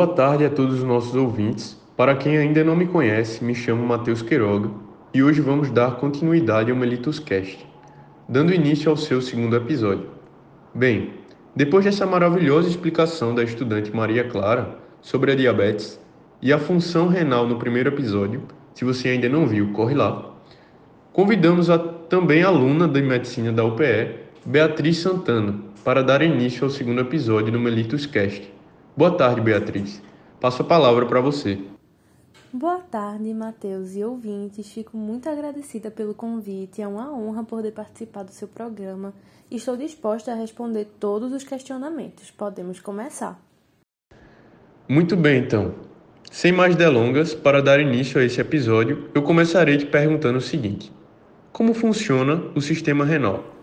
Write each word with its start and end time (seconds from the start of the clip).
Boa 0.00 0.14
tarde 0.14 0.46
a 0.46 0.48
todos 0.48 0.76
os 0.76 0.82
nossos 0.82 1.14
ouvintes. 1.14 1.78
Para 1.94 2.16
quem 2.16 2.38
ainda 2.38 2.64
não 2.64 2.74
me 2.74 2.86
conhece, 2.86 3.44
me 3.44 3.54
chamo 3.54 3.86
Matheus 3.86 4.22
Queiroga 4.22 4.70
e 5.12 5.22
hoje 5.22 5.42
vamos 5.42 5.70
dar 5.70 5.96
continuidade 5.96 6.70
ao 6.70 6.76
Melitus 6.78 7.18
Cast, 7.18 7.68
dando 8.26 8.54
início 8.54 8.90
ao 8.90 8.96
seu 8.96 9.20
segundo 9.20 9.54
episódio. 9.56 10.06
Bem, 10.74 11.10
depois 11.54 11.84
dessa 11.84 12.06
maravilhosa 12.06 12.66
explicação 12.66 13.34
da 13.34 13.44
estudante 13.44 13.94
Maria 13.94 14.24
Clara 14.24 14.78
sobre 15.02 15.32
a 15.32 15.34
diabetes 15.34 16.00
e 16.40 16.50
a 16.50 16.58
função 16.58 17.06
renal 17.06 17.46
no 17.46 17.58
primeiro 17.58 17.90
episódio, 17.90 18.44
se 18.72 18.86
você 18.86 19.10
ainda 19.10 19.28
não 19.28 19.46
viu, 19.46 19.70
corre 19.74 19.94
lá. 19.94 20.32
Convidamos 21.12 21.68
a 21.68 21.78
também 21.78 22.42
aluna 22.42 22.88
de 22.88 23.02
medicina 23.02 23.52
da 23.52 23.66
UPE, 23.66 24.14
Beatriz 24.46 24.96
Santana, 24.96 25.56
para 25.84 26.02
dar 26.02 26.22
início 26.22 26.64
ao 26.64 26.70
segundo 26.70 27.02
episódio 27.02 27.52
do 27.52 27.60
Melitus 27.60 28.06
Cast. 28.06 28.59
Boa 28.96 29.16
tarde, 29.16 29.40
Beatriz. 29.40 30.02
Passo 30.40 30.62
a 30.62 30.64
palavra 30.64 31.06
para 31.06 31.20
você. 31.20 31.58
Boa 32.52 32.78
tarde, 32.78 33.32
Matheus 33.32 33.94
e 33.94 34.04
ouvintes. 34.04 34.72
Fico 34.72 34.96
muito 34.96 35.28
agradecida 35.28 35.90
pelo 35.90 36.14
convite. 36.14 36.82
É 36.82 36.88
uma 36.88 37.12
honra 37.12 37.44
poder 37.44 37.72
participar 37.72 38.24
do 38.24 38.32
seu 38.32 38.48
programa 38.48 39.12
estou 39.50 39.76
disposta 39.76 40.32
a 40.32 40.34
responder 40.34 40.86
todos 40.98 41.32
os 41.32 41.42
questionamentos. 41.42 42.30
Podemos 42.30 42.80
começar. 42.80 43.40
Muito 44.88 45.16
bem, 45.16 45.40
então. 45.42 45.74
Sem 46.30 46.52
mais 46.52 46.76
delongas, 46.76 47.34
para 47.34 47.60
dar 47.60 47.80
início 47.80 48.20
a 48.20 48.24
esse 48.24 48.40
episódio, 48.40 49.10
eu 49.14 49.22
começarei 49.22 49.76
te 49.76 49.86
perguntando 49.86 50.38
o 50.38 50.42
seguinte: 50.42 50.92
Como 51.52 51.74
funciona 51.74 52.42
o 52.54 52.60
sistema 52.60 53.04
renal? 53.04 53.59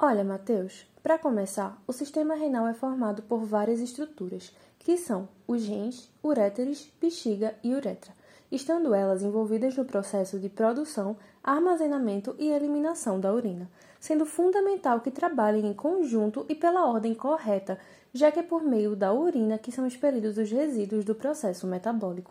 Olha, 0.00 0.22
Matheus, 0.22 0.86
para 1.02 1.18
começar, 1.18 1.82
o 1.84 1.92
sistema 1.92 2.36
renal 2.36 2.68
é 2.68 2.72
formado 2.72 3.20
por 3.22 3.40
várias 3.40 3.80
estruturas, 3.80 4.54
que 4.78 4.96
são 4.96 5.28
os 5.44 5.66
rins, 5.66 6.08
uréteres, 6.22 6.88
bexiga 7.00 7.56
e 7.64 7.74
uretra, 7.74 8.12
estando 8.48 8.94
elas 8.94 9.24
envolvidas 9.24 9.76
no 9.76 9.84
processo 9.84 10.38
de 10.38 10.48
produção, 10.48 11.16
armazenamento 11.42 12.36
e 12.38 12.48
eliminação 12.48 13.18
da 13.18 13.34
urina, 13.34 13.68
sendo 13.98 14.24
fundamental 14.24 15.00
que 15.00 15.10
trabalhem 15.10 15.66
em 15.66 15.74
conjunto 15.74 16.46
e 16.48 16.54
pela 16.54 16.86
ordem 16.86 17.12
correta, 17.12 17.76
já 18.14 18.30
que 18.30 18.38
é 18.38 18.42
por 18.44 18.62
meio 18.62 18.94
da 18.94 19.12
urina 19.12 19.58
que 19.58 19.72
são 19.72 19.84
expelidos 19.84 20.38
os 20.38 20.48
resíduos 20.48 21.04
do 21.04 21.12
processo 21.12 21.66
metabólico. 21.66 22.30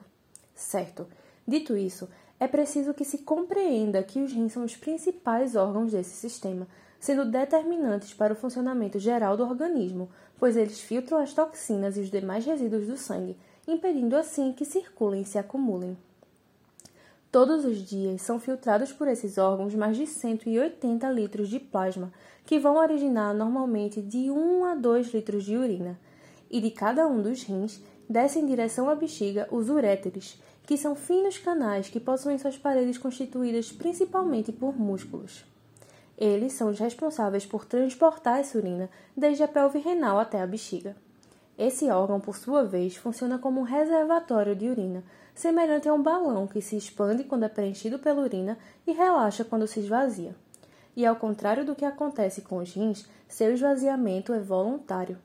Certo. 0.56 1.06
Dito 1.46 1.76
isso, 1.76 2.08
é 2.40 2.48
preciso 2.48 2.94
que 2.94 3.04
se 3.04 3.18
compreenda 3.18 4.02
que 4.04 4.22
os 4.22 4.32
rins 4.32 4.54
são 4.54 4.64
os 4.64 4.78
principais 4.78 5.58
órgãos 5.58 5.92
desse 5.92 6.16
sistema, 6.16 6.66
sendo 7.00 7.26
determinantes 7.26 8.14
para 8.14 8.34
o 8.34 8.36
funcionamento 8.36 9.00
geral 9.00 9.38
do 9.38 9.44
organismo, 9.44 10.10
pois 10.40 10.56
eles 10.56 10.80
filtram 10.80 11.20
as 11.20 11.34
toxinas 11.34 11.98
e 11.98 12.02
os 12.02 12.12
demais 12.12 12.46
resíduos 12.46 12.88
do 12.88 12.98
sangue, 12.98 13.38
impedindo 13.68 14.16
assim 14.16 14.54
que 14.54 14.66
circulem 14.66 15.22
e 15.22 15.26
se 15.26 15.38
acumulem. 15.38 15.98
Todos 17.30 17.66
os 17.66 17.78
dias 17.86 18.22
são 18.22 18.40
filtrados 18.40 18.94
por 18.94 19.08
esses 19.08 19.38
órgãos 19.38 19.76
mais 19.76 19.98
de 19.98 20.08
180 20.08 21.10
litros 21.12 21.50
de 21.50 21.60
plasma, 21.60 22.12
que 22.46 22.58
vão 22.58 22.78
originar 22.78 23.34
normalmente 23.34 24.02
de 24.02 24.32
1 24.32 24.66
a 24.66 24.76
2 24.76 25.14
litros 25.14 25.44
de 25.44 25.58
urina. 25.58 26.00
E 26.50 26.62
de 26.62 26.72
cada 26.72 27.06
um 27.06 27.22
dos 27.22 27.44
rins 27.44 27.82
desce 28.10 28.40
em 28.40 28.46
direção 28.46 28.90
à 28.90 28.96
bexiga 28.96 29.48
os 29.52 29.70
uréteres, 29.70 30.42
que 30.66 30.78
são 30.78 30.96
finos 30.96 31.38
canais 31.38 31.90
que 31.90 32.00
possuem 32.00 32.38
suas 32.38 32.58
paredes 32.58 32.98
constituídas 32.98 33.72
principalmente 33.74 34.54
por 34.54 34.80
músculos. 34.80 35.44
Eles 36.18 36.54
são 36.54 36.70
os 36.70 36.80
responsáveis 36.80 37.46
por 37.46 37.66
transportar 37.66 38.40
essa 38.40 38.58
urina 38.58 38.90
desde 39.16 39.44
a 39.44 39.48
pelve 39.48 39.80
renal 39.80 40.18
até 40.18 40.42
a 40.42 40.48
bexiga. 40.48 40.96
Esse 41.58 41.90
órgão, 41.90 42.20
por 42.20 42.36
sua 42.36 42.64
vez, 42.64 42.96
funciona 42.96 43.38
como 43.38 43.60
um 43.60 43.64
reservatório 43.64 44.56
de 44.56 44.68
urina, 44.68 45.04
semelhante 45.34 45.88
a 45.88 45.94
um 45.94 46.02
balão 46.02 46.48
que 46.48 46.62
se 46.62 46.76
expande 46.76 47.24
quando 47.24 47.44
é 47.44 47.50
preenchido 47.50 48.00
pela 48.00 48.22
urina 48.22 48.58
e 48.86 48.92
relaxa 48.92 49.44
quando 49.44 49.68
se 49.68 49.80
esvazia. 49.80 50.36
E 50.96 51.06
ao 51.06 51.16
contrário 51.16 51.64
do 51.64 51.76
que 51.76 51.86
acontece 51.86 52.42
com 52.42 52.58
os 52.58 52.74
rins, 52.74 53.08
seu 53.28 53.54
esvaziamento 53.54 54.34
é 54.34 54.40
voluntário. 54.40 55.18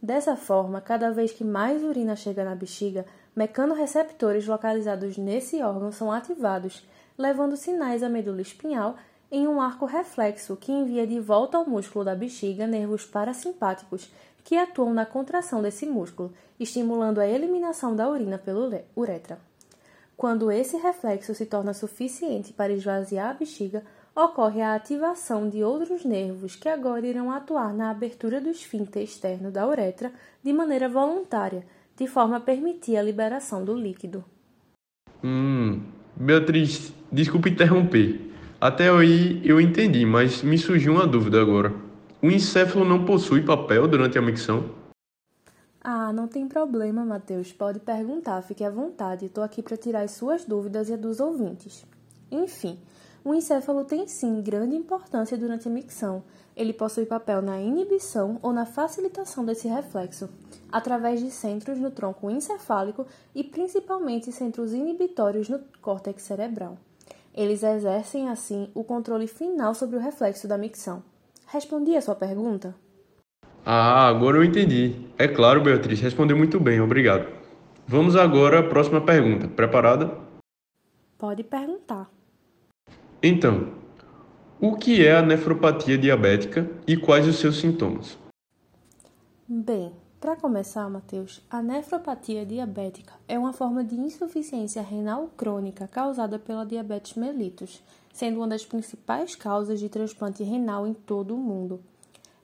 Dessa 0.00 0.36
forma, 0.36 0.80
cada 0.80 1.10
vez 1.10 1.32
que 1.32 1.44
mais 1.44 1.82
urina 1.82 2.14
chega 2.14 2.44
na 2.44 2.54
bexiga, 2.54 3.06
mecanorreceptores 3.34 4.46
localizados 4.46 5.16
nesse 5.16 5.62
órgão 5.62 5.90
são 5.90 6.12
ativados, 6.12 6.86
levando 7.16 7.56
sinais 7.56 8.02
à 8.02 8.08
medula 8.08 8.42
espinhal 8.42 8.96
em 9.30 9.46
um 9.46 9.60
arco 9.60 9.86
reflexo 9.86 10.56
que 10.56 10.72
envia 10.72 11.06
de 11.06 11.18
volta 11.18 11.58
ao 11.58 11.68
músculo 11.68 12.04
da 12.04 12.14
bexiga 12.14 12.66
nervos 12.66 13.04
parasimpáticos 13.04 14.10
que 14.44 14.56
atuam 14.56 14.94
na 14.94 15.04
contração 15.04 15.60
desse 15.60 15.86
músculo, 15.86 16.32
estimulando 16.58 17.18
a 17.18 17.26
eliminação 17.26 17.96
da 17.96 18.08
urina 18.08 18.38
pela 18.38 18.84
uretra. 18.96 19.38
Quando 20.16 20.50
esse 20.50 20.76
reflexo 20.76 21.34
se 21.34 21.44
torna 21.44 21.74
suficiente 21.74 22.52
para 22.52 22.72
esvaziar 22.72 23.30
a 23.30 23.34
bexiga, 23.34 23.82
ocorre 24.14 24.62
a 24.62 24.74
ativação 24.74 25.48
de 25.48 25.62
outros 25.62 26.04
nervos 26.04 26.56
que 26.56 26.68
agora 26.68 27.06
irão 27.06 27.30
atuar 27.30 27.74
na 27.74 27.90
abertura 27.90 28.40
do 28.40 28.48
esfíncter 28.48 29.02
externo 29.02 29.50
da 29.50 29.66
uretra 29.66 30.12
de 30.42 30.52
maneira 30.52 30.88
voluntária, 30.88 31.66
de 31.96 32.06
forma 32.06 32.36
a 32.36 32.40
permitir 32.40 32.96
a 32.96 33.02
liberação 33.02 33.64
do 33.64 33.74
líquido. 33.74 34.24
Hum, 35.22 35.82
Beatriz, 36.14 36.94
desculpe 37.10 37.50
interromper. 37.50 38.35
Até 38.58 38.88
aí 38.88 39.42
eu 39.44 39.60
entendi, 39.60 40.06
mas 40.06 40.42
me 40.42 40.56
surgiu 40.56 40.94
uma 40.94 41.06
dúvida 41.06 41.40
agora. 41.40 41.74
O 42.22 42.30
encéfalo 42.30 42.86
não 42.86 43.04
possui 43.04 43.42
papel 43.42 43.86
durante 43.86 44.16
a 44.16 44.22
micção? 44.22 44.64
Ah, 45.82 46.10
não 46.10 46.26
tem 46.26 46.48
problema, 46.48 47.04
Matheus. 47.04 47.52
Pode 47.52 47.80
perguntar, 47.80 48.40
fique 48.42 48.64
à 48.64 48.70
vontade. 48.70 49.26
Estou 49.26 49.44
aqui 49.44 49.62
para 49.62 49.76
tirar 49.76 50.00
as 50.00 50.12
suas 50.12 50.46
dúvidas 50.46 50.88
e 50.88 50.94
a 50.94 50.96
dos 50.96 51.20
ouvintes. 51.20 51.84
Enfim, 52.32 52.78
o 53.22 53.34
encéfalo 53.34 53.84
tem 53.84 54.08
sim 54.08 54.40
grande 54.40 54.74
importância 54.74 55.36
durante 55.36 55.68
a 55.68 55.70
micção. 55.70 56.24
Ele 56.56 56.72
possui 56.72 57.04
papel 57.04 57.42
na 57.42 57.60
inibição 57.60 58.38
ou 58.42 58.54
na 58.54 58.64
facilitação 58.64 59.44
desse 59.44 59.68
reflexo, 59.68 60.30
através 60.72 61.20
de 61.20 61.30
centros 61.30 61.78
no 61.78 61.90
tronco 61.90 62.30
encefálico 62.30 63.06
e 63.34 63.44
principalmente 63.44 64.32
centros 64.32 64.72
inibitórios 64.72 65.50
no 65.50 65.60
córtex 65.82 66.22
cerebral. 66.22 66.78
Eles 67.36 67.62
exercem, 67.62 68.30
assim, 68.30 68.70
o 68.74 68.82
controle 68.82 69.26
final 69.26 69.74
sobre 69.74 69.96
o 69.96 70.00
reflexo 70.00 70.48
da 70.48 70.56
micção. 70.56 71.02
Respondi 71.46 71.94
a 71.94 72.00
sua 72.00 72.14
pergunta? 72.14 72.74
Ah, 73.62 74.08
agora 74.08 74.38
eu 74.38 74.44
entendi. 74.44 75.06
É 75.18 75.28
claro, 75.28 75.60
Beatriz, 75.60 76.00
respondeu 76.00 76.34
muito 76.34 76.58
bem, 76.58 76.80
obrigado. 76.80 77.28
Vamos 77.86 78.16
agora 78.16 78.60
à 78.60 78.62
próxima 78.62 79.02
pergunta. 79.02 79.48
Preparada? 79.48 80.16
Pode 81.18 81.44
perguntar. 81.44 82.10
Então, 83.22 83.74
o 84.58 84.74
que 84.74 85.04
é 85.06 85.16
a 85.16 85.22
nefropatia 85.22 85.98
diabética 85.98 86.70
e 86.86 86.96
quais 86.96 87.28
os 87.28 87.36
seus 87.36 87.58
sintomas? 87.58 88.16
Bem, 89.46 89.92
para 90.20 90.34
começar, 90.34 90.88
Matheus, 90.88 91.42
a 91.50 91.60
nefropatia 91.60 92.46
diabética 92.46 93.12
é 93.28 93.38
uma 93.38 93.52
forma 93.52 93.84
de 93.84 93.94
insuficiência 93.94 94.80
renal 94.80 95.28
crônica 95.36 95.86
causada 95.86 96.38
pela 96.38 96.64
diabetes 96.64 97.16
mellitus, 97.16 97.82
sendo 98.12 98.38
uma 98.38 98.48
das 98.48 98.64
principais 98.64 99.34
causas 99.34 99.78
de 99.78 99.88
transplante 99.90 100.42
renal 100.42 100.86
em 100.86 100.94
todo 100.94 101.34
o 101.34 101.38
mundo. 101.38 101.80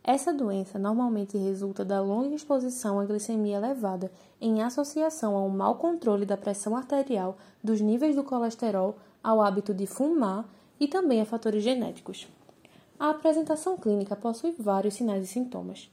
Essa 0.04 0.34
doença 0.34 0.78
normalmente 0.78 1.38
resulta 1.38 1.84
da 1.84 2.00
longa 2.00 2.34
exposição 2.34 3.00
à 3.00 3.04
glicemia 3.04 3.56
elevada 3.56 4.10
em 4.40 4.60
associação 4.60 5.36
a 5.36 5.42
um 5.42 5.48
mau 5.48 5.76
controle 5.76 6.26
da 6.26 6.36
pressão 6.36 6.76
arterial, 6.76 7.38
dos 7.62 7.80
níveis 7.80 8.14
do 8.14 8.24
colesterol, 8.24 8.96
ao 9.22 9.40
hábito 9.40 9.72
de 9.72 9.86
fumar 9.86 10.44
e 10.78 10.88
também 10.88 11.20
a 11.20 11.24
fatores 11.24 11.62
genéticos. 11.62 12.28
A 12.98 13.10
apresentação 13.10 13.76
clínica 13.76 14.14
possui 14.14 14.54
vários 14.58 14.94
sinais 14.94 15.24
e 15.24 15.26
sintomas. 15.26 15.88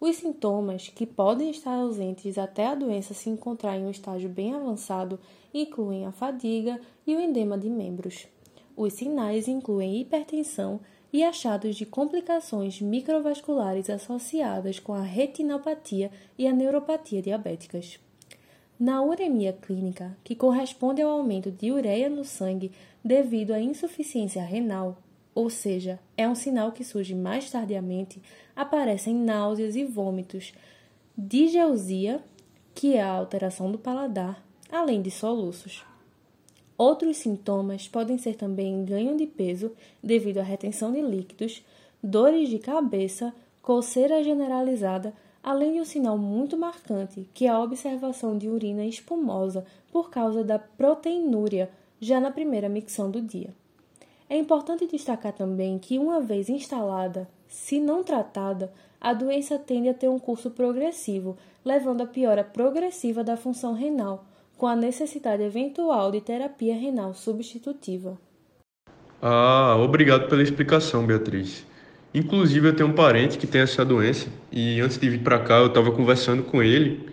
Os 0.00 0.16
sintomas, 0.16 0.88
que 0.88 1.04
podem 1.04 1.50
estar 1.50 1.74
ausentes 1.74 2.38
até 2.38 2.66
a 2.66 2.74
doença 2.74 3.14
se 3.14 3.28
encontrar 3.28 3.76
em 3.76 3.84
um 3.84 3.90
estágio 3.90 4.28
bem 4.28 4.54
avançado, 4.54 5.18
incluem 5.52 6.06
a 6.06 6.12
fadiga 6.12 6.80
e 7.04 7.16
o 7.16 7.20
edema 7.20 7.58
de 7.58 7.68
membros. 7.68 8.28
Os 8.76 8.92
sinais 8.92 9.48
incluem 9.48 10.00
hipertensão 10.00 10.80
e 11.12 11.24
achados 11.24 11.74
de 11.74 11.84
complicações 11.84 12.80
microvasculares 12.80 13.90
associadas 13.90 14.78
com 14.78 14.92
a 14.92 15.02
retinopatia 15.02 16.12
e 16.38 16.46
a 16.46 16.52
neuropatia 16.52 17.20
diabéticas. 17.20 17.98
Na 18.78 19.02
uremia 19.02 19.52
clínica, 19.52 20.16
que 20.22 20.36
corresponde 20.36 21.02
ao 21.02 21.10
aumento 21.10 21.50
de 21.50 21.72
ureia 21.72 22.08
no 22.08 22.24
sangue 22.24 22.70
devido 23.02 23.52
à 23.52 23.60
insuficiência 23.60 24.42
renal, 24.42 24.98
ou 25.34 25.48
seja, 25.48 26.00
é 26.16 26.28
um 26.28 26.34
sinal 26.34 26.72
que 26.72 26.82
surge 26.82 27.14
mais 27.14 27.48
tardiamente, 27.50 28.20
aparecem 28.58 29.14
náuseas 29.14 29.76
e 29.76 29.84
vômitos, 29.84 30.52
digeusia, 31.16 32.20
que 32.74 32.96
é 32.96 33.00
a 33.00 33.12
alteração 33.12 33.70
do 33.70 33.78
paladar, 33.78 34.44
além 34.68 35.00
de 35.00 35.12
soluços. 35.12 35.84
Outros 36.76 37.18
sintomas 37.18 37.86
podem 37.86 38.18
ser 38.18 38.34
também 38.34 38.84
ganho 38.84 39.16
de 39.16 39.26
peso 39.26 39.70
devido 40.02 40.38
à 40.38 40.42
retenção 40.42 40.90
de 40.90 41.00
líquidos, 41.00 41.64
dores 42.02 42.48
de 42.48 42.58
cabeça, 42.58 43.32
coceira 43.62 44.24
generalizada, 44.24 45.14
além 45.40 45.74
de 45.74 45.80
um 45.80 45.84
sinal 45.84 46.18
muito 46.18 46.56
marcante, 46.56 47.28
que 47.32 47.46
é 47.46 47.50
a 47.50 47.60
observação 47.60 48.36
de 48.36 48.48
urina 48.48 48.84
espumosa 48.84 49.64
por 49.92 50.10
causa 50.10 50.42
da 50.42 50.58
proteinúria 50.58 51.70
já 52.00 52.18
na 52.18 52.32
primeira 52.32 52.68
micção 52.68 53.08
do 53.08 53.22
dia. 53.22 53.54
É 54.28 54.36
importante 54.36 54.88
destacar 54.88 55.32
também 55.32 55.78
que, 55.78 55.96
uma 55.96 56.20
vez 56.20 56.48
instalada, 56.48 57.28
se 57.48 57.80
não 57.80 58.04
tratada, 58.04 58.70
a 59.00 59.12
doença 59.12 59.58
tende 59.58 59.88
a 59.88 59.94
ter 59.94 60.08
um 60.08 60.18
curso 60.18 60.50
progressivo, 60.50 61.36
levando 61.64 62.02
à 62.02 62.06
piora 62.06 62.44
progressiva 62.44 63.24
da 63.24 63.36
função 63.36 63.72
renal, 63.72 64.24
com 64.56 64.66
a 64.66 64.76
necessidade 64.76 65.42
eventual 65.42 66.10
de 66.10 66.20
terapia 66.20 66.74
renal 66.74 67.14
substitutiva. 67.14 68.18
Ah, 69.20 69.76
obrigado 69.78 70.28
pela 70.28 70.42
explicação, 70.42 71.06
Beatriz. 71.06 71.66
Inclusive, 72.14 72.68
eu 72.68 72.76
tenho 72.76 72.88
um 72.88 72.94
parente 72.94 73.36
que 73.36 73.46
tem 73.46 73.60
essa 73.60 73.84
doença 73.84 74.28
e 74.50 74.80
antes 74.80 74.98
de 74.98 75.08
vir 75.08 75.22
para 75.22 75.38
cá 75.40 75.58
eu 75.58 75.66
estava 75.66 75.90
conversando 75.92 76.42
com 76.42 76.62
ele 76.62 77.08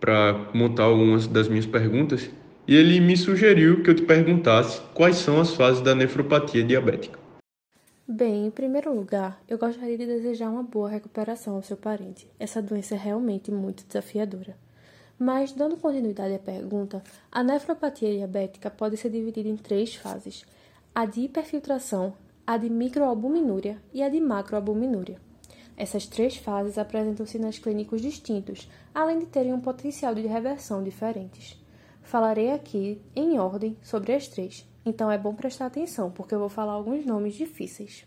para 0.00 0.48
montar 0.52 0.84
algumas 0.84 1.26
das 1.26 1.48
minhas 1.48 1.66
perguntas 1.66 2.30
e 2.66 2.74
ele 2.74 2.98
me 3.00 3.16
sugeriu 3.16 3.82
que 3.82 3.90
eu 3.90 3.94
te 3.94 4.02
perguntasse 4.02 4.80
quais 4.94 5.16
são 5.16 5.40
as 5.40 5.54
fases 5.54 5.82
da 5.82 5.94
nefropatia 5.94 6.64
diabética. 6.64 7.19
Bem, 8.12 8.46
em 8.46 8.50
primeiro 8.50 8.92
lugar, 8.92 9.40
eu 9.46 9.56
gostaria 9.56 9.96
de 9.96 10.04
desejar 10.04 10.50
uma 10.50 10.64
boa 10.64 10.90
recuperação 10.90 11.54
ao 11.54 11.62
seu 11.62 11.76
parente. 11.76 12.28
Essa 12.40 12.60
doença 12.60 12.96
é 12.96 12.98
realmente 12.98 13.52
muito 13.52 13.86
desafiadora. 13.86 14.58
Mas, 15.16 15.52
dando 15.52 15.76
continuidade 15.76 16.34
à 16.34 16.38
pergunta, 16.40 17.04
a 17.30 17.44
nefropatia 17.44 18.12
diabética 18.12 18.68
pode 18.68 18.96
ser 18.96 19.10
dividida 19.10 19.48
em 19.48 19.56
três 19.56 19.94
fases: 19.94 20.44
a 20.92 21.06
de 21.06 21.20
hiperfiltração, 21.20 22.12
a 22.44 22.56
de 22.56 22.68
microalbuminúria 22.68 23.80
e 23.92 24.02
a 24.02 24.08
de 24.08 24.20
macroalbuminúria. 24.20 25.20
Essas 25.76 26.04
três 26.04 26.36
fases 26.36 26.78
apresentam 26.78 27.24
sinais 27.24 27.60
clínicos 27.60 28.02
distintos, 28.02 28.68
além 28.92 29.20
de 29.20 29.26
terem 29.26 29.54
um 29.54 29.60
potencial 29.60 30.16
de 30.16 30.26
reversão 30.26 30.82
diferentes. 30.82 31.56
Falarei 32.02 32.50
aqui, 32.50 33.00
em 33.14 33.38
ordem, 33.38 33.76
sobre 33.80 34.12
as 34.12 34.26
três, 34.26 34.68
então 34.90 35.10
é 35.10 35.16
bom 35.16 35.34
prestar 35.34 35.66
atenção, 35.66 36.10
porque 36.10 36.34
eu 36.34 36.40
vou 36.40 36.48
falar 36.48 36.72
alguns 36.72 37.06
nomes 37.06 37.34
difíceis. 37.34 38.04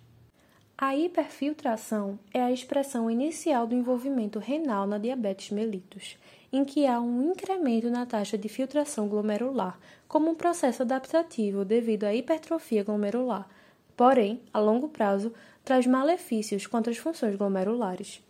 A 0.77 0.97
hiperfiltração 0.97 2.19
é 2.33 2.41
a 2.41 2.51
expressão 2.51 3.09
inicial 3.09 3.65
do 3.65 3.73
envolvimento 3.73 4.37
renal 4.37 4.85
na 4.85 4.97
diabetes 4.97 5.49
mellitus, 5.49 6.17
em 6.51 6.65
que 6.65 6.85
há 6.85 6.99
um 6.99 7.31
incremento 7.31 7.89
na 7.89 8.05
taxa 8.05 8.37
de 8.37 8.49
filtração 8.49 9.07
glomerular, 9.07 9.79
como 10.09 10.29
um 10.29 10.35
processo 10.35 10.81
adaptativo 10.81 11.63
devido 11.63 12.03
à 12.03 12.13
hipertrofia 12.13 12.83
glomerular, 12.83 13.47
porém, 13.95 14.41
a 14.53 14.59
longo 14.59 14.89
prazo, 14.89 15.33
traz 15.63 15.87
malefícios 15.87 16.67
contra 16.67 16.91
as 16.91 16.97
funções 16.97 17.37
glomerulares. 17.37 18.21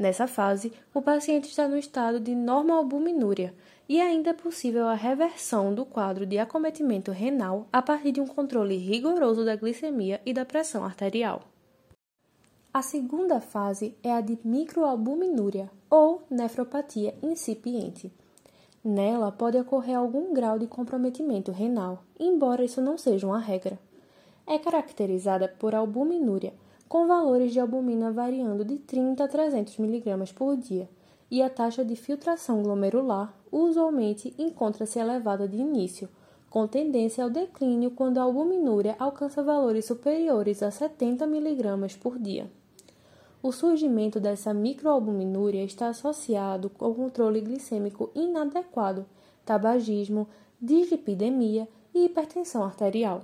Nessa 0.00 0.26
fase, 0.26 0.72
o 0.94 1.02
paciente 1.02 1.50
está 1.50 1.68
no 1.68 1.76
estado 1.76 2.18
de 2.18 2.34
normalbuminúria 2.34 3.54
e 3.86 4.00
ainda 4.00 4.30
é 4.30 4.32
possível 4.32 4.88
a 4.88 4.94
reversão 4.94 5.74
do 5.74 5.84
quadro 5.84 6.24
de 6.24 6.38
acometimento 6.38 7.12
renal 7.12 7.68
a 7.70 7.82
partir 7.82 8.12
de 8.12 8.18
um 8.18 8.26
controle 8.26 8.78
rigoroso 8.78 9.44
da 9.44 9.54
glicemia 9.54 10.18
e 10.24 10.32
da 10.32 10.46
pressão 10.46 10.82
arterial. 10.82 11.42
A 12.72 12.80
segunda 12.80 13.42
fase 13.42 13.94
é 14.02 14.10
a 14.10 14.22
de 14.22 14.38
microalbuminúria 14.42 15.70
ou 15.90 16.22
nefropatia 16.30 17.14
incipiente. 17.22 18.10
Nela 18.82 19.30
pode 19.30 19.58
ocorrer 19.58 19.98
algum 19.98 20.32
grau 20.32 20.58
de 20.58 20.66
comprometimento 20.66 21.52
renal, 21.52 22.02
embora 22.18 22.64
isso 22.64 22.80
não 22.80 22.96
seja 22.96 23.26
uma 23.26 23.38
regra. 23.38 23.78
É 24.46 24.58
caracterizada 24.58 25.46
por 25.46 25.74
albuminúria, 25.74 26.54
com 26.90 27.06
valores 27.06 27.52
de 27.52 27.60
albumina 27.60 28.10
variando 28.10 28.64
de 28.64 28.76
30 28.76 29.22
a 29.22 29.28
300 29.28 29.78
mg 29.78 30.34
por 30.34 30.56
dia, 30.56 30.88
e 31.30 31.40
a 31.40 31.48
taxa 31.48 31.84
de 31.84 31.94
filtração 31.94 32.64
glomerular 32.64 33.32
usualmente 33.52 34.34
encontra-se 34.36 34.98
elevada 34.98 35.46
de 35.46 35.56
início, 35.56 36.08
com 36.50 36.66
tendência 36.66 37.22
ao 37.22 37.30
declínio 37.30 37.92
quando 37.92 38.18
a 38.18 38.22
albuminúria 38.22 38.96
alcança 38.98 39.40
valores 39.40 39.84
superiores 39.84 40.64
a 40.64 40.72
70 40.72 41.26
mg 41.26 41.96
por 41.98 42.18
dia. 42.18 42.50
O 43.40 43.52
surgimento 43.52 44.18
dessa 44.18 44.52
microalbuminúria 44.52 45.62
está 45.62 45.90
associado 45.90 46.68
com 46.70 46.92
controle 46.92 47.40
glicêmico 47.40 48.10
inadequado, 48.16 49.06
tabagismo, 49.46 50.26
dislipidemia 50.60 51.68
e 51.94 52.06
hipertensão 52.06 52.64
arterial. 52.64 53.22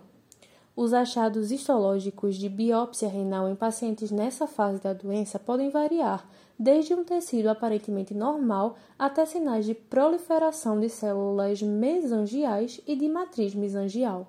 Os 0.76 0.92
achados 0.92 1.50
histológicos 1.50 2.36
de 2.36 2.50
biópsia 2.50 3.08
renal 3.08 3.48
em 3.48 3.54
pacientes 3.54 4.10
nessa 4.10 4.46
fase 4.46 4.78
da 4.78 4.92
doença 4.92 5.38
podem 5.38 5.70
variar, 5.70 6.28
desde 6.58 6.92
um 6.92 7.02
tecido 7.02 7.48
aparentemente 7.48 8.12
normal 8.12 8.76
até 8.98 9.24
sinais 9.24 9.64
de 9.64 9.72
proliferação 9.72 10.78
de 10.78 10.90
células 10.90 11.62
mesangiais 11.62 12.78
e 12.86 12.94
de 12.94 13.08
matriz 13.08 13.54
mesangial. 13.54 14.28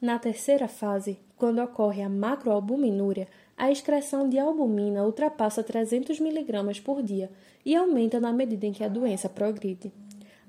Na 0.00 0.20
terceira 0.20 0.68
fase, 0.68 1.18
quando 1.36 1.60
ocorre 1.60 2.02
a 2.02 2.08
macroalbuminúria, 2.08 3.26
a 3.56 3.72
excreção 3.72 4.28
de 4.28 4.38
albumina 4.38 5.04
ultrapassa 5.04 5.64
300 5.64 6.20
mg 6.20 6.80
por 6.82 7.02
dia 7.02 7.28
e 7.66 7.74
aumenta 7.74 8.20
na 8.20 8.32
medida 8.32 8.66
em 8.66 8.72
que 8.72 8.84
a 8.84 8.88
doença 8.88 9.28
progride. 9.28 9.92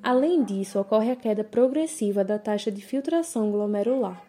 Além 0.03 0.43
disso, 0.43 0.79
ocorre 0.79 1.11
a 1.11 1.15
queda 1.15 1.43
progressiva 1.43 2.23
da 2.23 2.39
taxa 2.39 2.71
de 2.71 2.81
filtração 2.81 3.51
glomerular. 3.51 4.23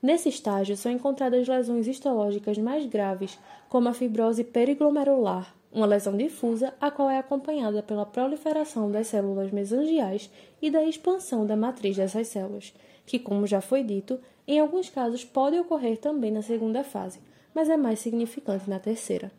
Nesse 0.00 0.28
estágio, 0.28 0.76
são 0.76 0.92
encontradas 0.92 1.48
lesões 1.48 1.88
histológicas 1.88 2.56
mais 2.56 2.86
graves, 2.86 3.36
como 3.68 3.88
a 3.88 3.92
fibrose 3.92 4.44
periglomerular, 4.44 5.52
uma 5.72 5.86
lesão 5.86 6.16
difusa, 6.16 6.72
a 6.80 6.88
qual 6.88 7.10
é 7.10 7.18
acompanhada 7.18 7.82
pela 7.82 8.06
proliferação 8.06 8.90
das 8.92 9.08
células 9.08 9.50
mesangiais 9.50 10.30
e 10.62 10.70
da 10.70 10.84
expansão 10.84 11.44
da 11.44 11.56
matriz 11.56 11.96
dessas 11.96 12.28
células, 12.28 12.72
que, 13.04 13.18
como 13.18 13.44
já 13.44 13.60
foi 13.60 13.82
dito, 13.82 14.20
em 14.46 14.60
alguns 14.60 14.88
casos 14.88 15.24
pode 15.24 15.58
ocorrer 15.58 15.98
também 15.98 16.30
na 16.30 16.42
segunda 16.42 16.84
fase, 16.84 17.18
mas 17.52 17.68
é 17.68 17.76
mais 17.76 17.98
significante 17.98 18.70
na 18.70 18.78
terceira. 18.78 19.32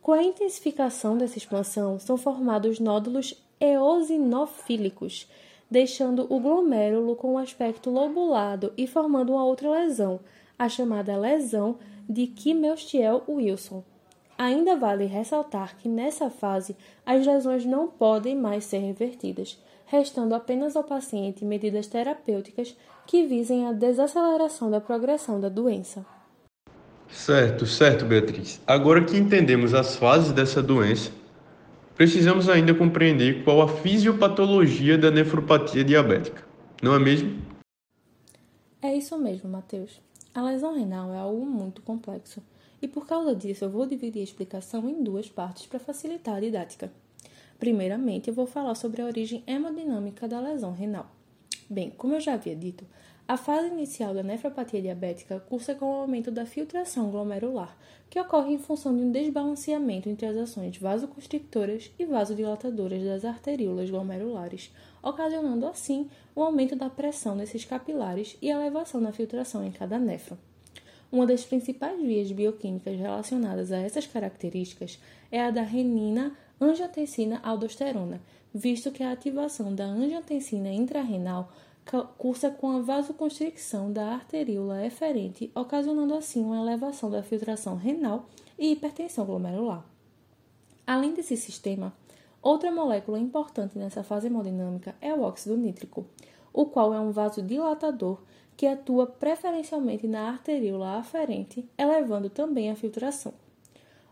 Com 0.00 0.12
a 0.12 0.22
intensificação 0.22 1.18
dessa 1.18 1.36
expansão, 1.36 1.98
são 1.98 2.16
formados 2.16 2.80
nódulos 2.80 3.45
eosinofílicos, 3.60 5.28
deixando 5.70 6.26
o 6.28 6.40
glomérulo 6.40 7.16
com 7.16 7.34
um 7.34 7.38
aspecto 7.38 7.90
lobulado 7.90 8.72
e 8.76 8.86
formando 8.86 9.32
uma 9.32 9.44
outra 9.44 9.70
lesão, 9.70 10.20
a 10.58 10.68
chamada 10.68 11.16
lesão 11.16 11.76
de 12.08 12.26
Kimmelstiel-Wilson. 12.26 13.82
Ainda 14.38 14.76
vale 14.76 15.06
ressaltar 15.06 15.76
que 15.78 15.88
nessa 15.88 16.28
fase 16.28 16.76
as 17.04 17.26
lesões 17.26 17.64
não 17.64 17.88
podem 17.88 18.36
mais 18.36 18.64
ser 18.64 18.78
revertidas, 18.78 19.58
restando 19.86 20.34
apenas 20.34 20.76
ao 20.76 20.84
paciente 20.84 21.44
medidas 21.44 21.86
terapêuticas 21.86 22.76
que 23.06 23.24
visem 23.24 23.66
a 23.66 23.72
desaceleração 23.72 24.70
da 24.70 24.80
progressão 24.80 25.40
da 25.40 25.48
doença. 25.48 26.04
Certo, 27.08 27.66
certo, 27.66 28.04
Beatriz. 28.04 28.60
Agora 28.66 29.04
que 29.04 29.16
entendemos 29.16 29.72
as 29.74 29.96
fases 29.96 30.32
dessa 30.32 30.62
doença, 30.62 31.10
precisamos 31.96 32.48
ainda 32.48 32.74
compreender 32.74 33.42
qual 33.42 33.62
a 33.62 33.68
fisiopatologia 33.68 34.98
da 34.98 35.10
nefropatia 35.10 35.82
diabética, 35.82 36.44
não 36.82 36.94
é 36.94 36.98
mesmo? 36.98 37.40
É 38.82 38.94
isso 38.94 39.18
mesmo, 39.18 39.48
Matheus. 39.48 40.00
A 40.34 40.42
lesão 40.42 40.74
renal 40.74 41.12
é 41.12 41.18
algo 41.18 41.46
muito 41.46 41.80
complexo 41.80 42.42
e 42.80 42.86
por 42.86 43.06
causa 43.06 43.34
disso 43.34 43.64
eu 43.64 43.70
vou 43.70 43.86
dividir 43.86 44.20
a 44.20 44.24
explicação 44.24 44.88
em 44.88 45.02
duas 45.02 45.28
partes 45.28 45.66
para 45.66 45.80
facilitar 45.80 46.36
a 46.36 46.40
didática. 46.40 46.92
Primeiramente, 47.58 48.28
eu 48.28 48.34
vou 48.34 48.46
falar 48.46 48.74
sobre 48.74 49.00
a 49.00 49.06
origem 49.06 49.42
hemodinâmica 49.46 50.28
da 50.28 50.38
lesão 50.38 50.72
renal. 50.72 51.10
Bem, 51.70 51.90
como 51.96 52.12
eu 52.12 52.20
já 52.20 52.34
havia 52.34 52.54
dito, 52.54 52.84
a 53.28 53.36
fase 53.36 53.68
inicial 53.68 54.14
da 54.14 54.22
nefropatia 54.22 54.80
diabética 54.80 55.40
cursa 55.40 55.74
com 55.74 55.86
o 55.86 55.96
aumento 55.96 56.30
da 56.30 56.46
filtração 56.46 57.10
glomerular, 57.10 57.76
que 58.08 58.20
ocorre 58.20 58.52
em 58.52 58.58
função 58.58 58.96
de 58.96 59.02
um 59.02 59.10
desbalanceamento 59.10 60.08
entre 60.08 60.26
as 60.26 60.36
ações 60.36 60.78
vasoconstrictoras 60.78 61.90
e 61.98 62.04
vasodilatadoras 62.04 63.02
das 63.02 63.24
arteríolas 63.24 63.90
glomerulares, 63.90 64.72
ocasionando 65.02 65.66
assim 65.66 66.08
o 66.36 66.42
aumento 66.42 66.76
da 66.76 66.88
pressão 66.88 67.34
nesses 67.34 67.64
capilares 67.64 68.38
e 68.40 68.48
elevação 68.48 69.00
na 69.00 69.10
filtração 69.10 69.64
em 69.64 69.72
cada 69.72 69.98
néfron. 69.98 70.36
Uma 71.10 71.26
das 71.26 71.44
principais 71.44 72.00
vias 72.00 72.30
bioquímicas 72.30 72.96
relacionadas 72.96 73.72
a 73.72 73.78
essas 73.78 74.06
características 74.06 75.00
é 75.32 75.42
a 75.42 75.50
da 75.50 75.62
renina-angiotensina-aldosterona, 75.62 78.20
visto 78.54 78.92
que 78.92 79.02
a 79.02 79.10
ativação 79.12 79.74
da 79.74 79.84
angiotensina 79.84 80.70
intrarrenal 80.70 81.50
cursa 82.18 82.50
com 82.50 82.70
a 82.72 82.80
vasoconstricção 82.80 83.92
da 83.92 84.12
arteríola 84.12 84.84
eferente, 84.84 85.50
ocasionando 85.54 86.14
assim 86.14 86.44
uma 86.44 86.56
elevação 86.56 87.08
da 87.10 87.22
filtração 87.22 87.76
renal 87.76 88.26
e 88.58 88.72
hipertensão 88.72 89.24
glomerular. 89.24 89.84
Além 90.84 91.14
desse 91.14 91.36
sistema, 91.36 91.92
outra 92.42 92.72
molécula 92.72 93.18
importante 93.18 93.78
nessa 93.78 94.02
fase 94.02 94.26
hemodinâmica 94.26 94.96
é 95.00 95.14
o 95.14 95.22
óxido 95.22 95.56
nítrico, 95.56 96.06
o 96.52 96.66
qual 96.66 96.92
é 96.92 97.00
um 97.00 97.12
vasodilatador 97.12 98.18
que 98.56 98.66
atua 98.66 99.06
preferencialmente 99.06 100.08
na 100.08 100.30
arteríola 100.30 100.96
aferente, 100.96 101.68
elevando 101.76 102.30
também 102.30 102.70
a 102.70 102.76
filtração. 102.76 103.34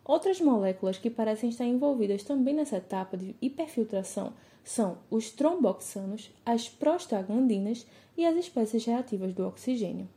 Outras 0.04 0.40
moléculas 0.40 0.98
que 0.98 1.08
parecem 1.08 1.48
estar 1.48 1.64
envolvidas 1.64 2.22
também 2.22 2.54
nessa 2.54 2.76
etapa 2.76 3.16
de 3.16 3.34
hiperfiltração 3.40 4.34
são 4.64 4.96
os 5.10 5.30
tromboxanos, 5.30 6.30
as 6.44 6.68
prostaglandinas 6.68 7.86
e 8.16 8.24
as 8.24 8.34
espécies 8.36 8.84
reativas 8.84 9.34
do 9.34 9.46
oxigênio. 9.46 10.08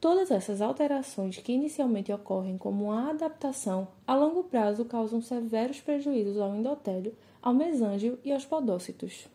Todas 0.00 0.30
essas 0.30 0.60
alterações 0.60 1.38
que 1.38 1.52
inicialmente 1.52 2.12
ocorrem 2.12 2.56
como 2.56 2.86
uma 2.86 3.10
adaptação, 3.10 3.88
a 4.06 4.14
longo 4.14 4.44
prazo 4.44 4.84
causam 4.84 5.20
severos 5.20 5.80
prejuízos 5.80 6.38
ao 6.38 6.54
endotélio, 6.54 7.14
ao 7.42 7.54
mesângio 7.54 8.18
e 8.24 8.32
aos 8.32 8.44
podócitos. 8.44 9.26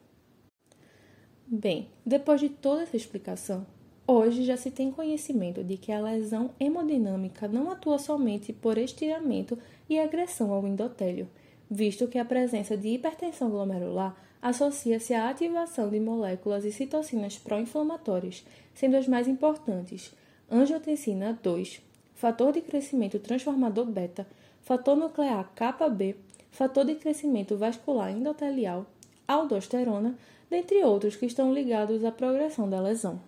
Bem, 1.48 1.90
depois 2.06 2.40
de 2.40 2.50
toda 2.50 2.84
essa 2.84 2.96
explicação, 2.96 3.66
hoje 4.08 4.44
já 4.44 4.56
se 4.56 4.72
tem 4.72 4.92
conhecimento 4.92 5.64
de 5.64 5.78
que 5.78 5.92
a 5.92 6.00
lesão 6.00 6.52
hemodinâmica 6.60 7.48
não 7.48 7.70
atua 7.70 8.00
somente 8.00 8.54
por 8.54 8.78
estiramento 8.78 9.58
e 9.90 10.00
agressão 10.00 10.54
ao 10.54 10.66
endotélio, 10.66 11.28
visto 11.70 12.08
que 12.08 12.18
a 12.18 12.26
presença 12.26 12.78
de 12.78 12.90
hipertensão 12.90 13.50
glomerular 13.50 14.16
associa-se 14.42 15.14
à 15.14 15.30
ativação 15.30 15.90
de 15.90 16.00
moléculas 16.00 16.66
e 16.66 16.72
citocinas 16.72 17.38
pró-inflamatórias, 17.38 18.44
sendo 18.74 18.98
as 18.98 19.08
mais 19.08 19.28
importantes 19.28 20.14
angiotensina 20.52 21.40
2, 21.42 21.82
fator 22.14 22.52
de 22.52 22.62
crescimento 22.62 23.18
transformador 23.20 23.86
beta, 23.86 24.28
fator 24.62 24.98
nuclear 24.98 25.50
kappa 25.56 25.88
B, 25.88 26.16
fator 26.52 26.84
de 26.84 26.96
crescimento 26.96 27.56
vascular 27.56 28.12
endotelial, 28.12 28.86
aldosterona, 29.26 30.16
dentre 30.50 30.84
outros 30.84 31.16
que 31.16 31.26
estão 31.26 31.54
ligados 31.54 32.04
à 32.04 32.12
progressão 32.12 32.70
da 32.70 32.82
lesão. 32.82 33.22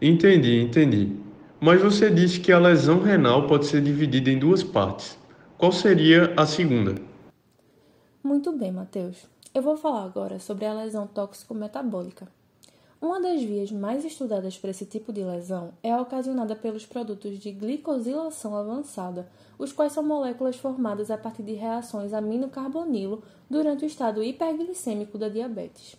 Entendi, 0.00 0.60
entendi. 0.60 1.12
Mas 1.60 1.80
você 1.80 2.10
disse 2.10 2.40
que 2.40 2.50
a 2.50 2.58
lesão 2.58 3.00
renal 3.00 3.46
pode 3.46 3.66
ser 3.66 3.82
dividida 3.82 4.30
em 4.30 4.38
duas 4.38 4.64
partes. 4.64 5.18
Qual 5.58 5.70
seria 5.70 6.32
a 6.36 6.46
segunda? 6.46 6.94
Muito 8.24 8.50
bem, 8.50 8.72
Matheus. 8.72 9.31
Eu 9.54 9.60
vou 9.60 9.76
falar 9.76 10.04
agora 10.04 10.38
sobre 10.38 10.64
a 10.64 10.72
lesão 10.72 11.06
tóxico-metabólica. 11.06 12.26
Uma 12.98 13.20
das 13.20 13.42
vias 13.42 13.70
mais 13.70 14.02
estudadas 14.02 14.56
para 14.56 14.70
esse 14.70 14.86
tipo 14.86 15.12
de 15.12 15.22
lesão 15.22 15.74
é 15.82 15.94
ocasionada 15.94 16.56
pelos 16.56 16.86
produtos 16.86 17.38
de 17.38 17.52
glicosilação 17.52 18.56
avançada, 18.56 19.28
os 19.58 19.70
quais 19.70 19.92
são 19.92 20.02
moléculas 20.02 20.56
formadas 20.56 21.10
a 21.10 21.18
partir 21.18 21.42
de 21.42 21.52
reações 21.52 22.14
amino-carbonilo 22.14 23.22
durante 23.50 23.84
o 23.84 23.86
estado 23.86 24.22
hiperglicêmico 24.24 25.18
da 25.18 25.28
diabetes. 25.28 25.96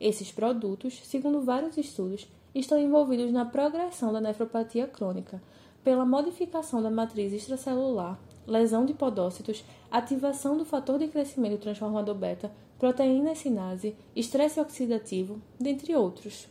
Esses 0.00 0.32
produtos, 0.32 1.00
segundo 1.04 1.40
vários 1.40 1.76
estudos, 1.76 2.26
estão 2.52 2.80
envolvidos 2.80 3.30
na 3.30 3.44
progressão 3.44 4.12
da 4.12 4.20
nefropatia 4.20 4.88
crônica, 4.88 5.40
pela 5.84 6.04
modificação 6.04 6.82
da 6.82 6.90
matriz 6.90 7.32
extracelular, 7.32 8.18
lesão 8.48 8.86
de 8.86 8.94
podócitos, 8.94 9.64
ativação 9.90 10.56
do 10.56 10.64
fator 10.64 10.98
de 10.98 11.08
crescimento 11.08 11.60
transformador 11.60 12.14
beta, 12.14 12.50
proteína 12.78 13.34
sinase, 13.34 13.94
estresse 14.16 14.58
oxidativo, 14.58 15.40
dentre 15.60 15.94
outros. 15.94 16.48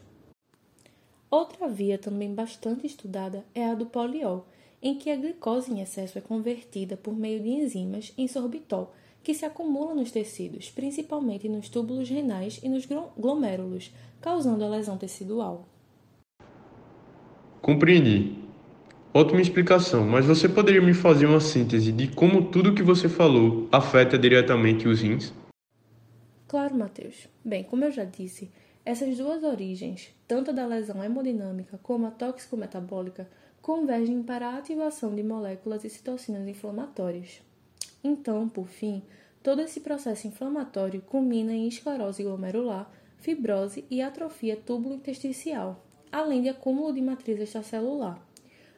Outra 1.29 1.67
via 1.67 1.97
também 1.97 2.33
bastante 2.33 2.85
estudada 2.85 3.43
é 3.53 3.65
a 3.65 3.75
do 3.75 3.85
poliol, 3.85 4.45
em 4.81 4.95
que 4.95 5.09
a 5.09 5.15
glicose 5.15 5.71
em 5.71 5.81
excesso 5.81 6.17
é 6.17 6.21
convertida 6.21 6.95
por 6.95 7.15
meio 7.15 7.41
de 7.41 7.49
enzimas 7.49 8.13
em 8.17 8.27
sorbitol, 8.27 8.93
que 9.23 9.33
se 9.33 9.43
acumulam 9.43 9.95
nos 9.95 10.11
tecidos, 10.11 10.69
principalmente 10.69 11.49
nos 11.49 11.67
túbulos 11.67 12.07
renais 12.07 12.61
e 12.63 12.69
nos 12.69 12.87
glomérulos, 13.17 13.91
causando 14.21 14.63
a 14.63 14.69
lesão 14.69 14.97
tecidual. 14.97 15.65
Compreendi. 17.61 18.46
Ótima 19.19 19.41
explicação, 19.41 20.05
mas 20.05 20.27
você 20.27 20.47
poderia 20.47 20.79
me 20.79 20.93
fazer 20.93 21.25
uma 21.25 21.39
síntese 21.39 21.91
de 21.91 22.07
como 22.07 22.51
tudo 22.51 22.75
que 22.75 22.83
você 22.83 23.09
falou 23.09 23.67
afeta 23.71 24.15
diretamente 24.15 24.88
os 24.88 25.01
rins? 25.01 25.33
Claro, 26.47 26.75
Matheus. 26.75 27.27
Bem, 27.43 27.63
como 27.63 27.83
eu 27.83 27.89
já 27.89 28.03
disse, 28.03 28.51
essas 28.86 29.17
duas 29.17 29.41
origens, 29.41 30.13
tanto 30.27 30.53
da 30.53 30.67
lesão 30.67 31.03
hemodinâmica 31.03 31.79
como 31.81 32.05
a 32.05 32.12
tóxico-metabólica, 32.12 33.27
convergem 33.59 34.21
para 34.21 34.50
a 34.50 34.57
ativação 34.59 35.15
de 35.15 35.24
moléculas 35.24 35.83
e 35.83 35.89
citocinas 35.89 36.47
inflamatórias. 36.47 37.41
Então, 38.03 38.47
por 38.47 38.67
fim, 38.67 39.01
todo 39.41 39.63
esse 39.63 39.79
processo 39.79 40.27
inflamatório 40.27 41.01
culmina 41.01 41.53
em 41.53 41.67
esclerose 41.67 42.21
glomerular, 42.21 42.88
fibrose 43.17 43.83
e 43.89 44.00
atrofia 44.00 44.55
túbulo-intersticial, 44.55 45.83
além 46.12 46.43
de 46.43 46.50
acúmulo 46.50 46.93
de 46.93 47.01
matriz 47.01 47.39
extracelular. 47.39 48.26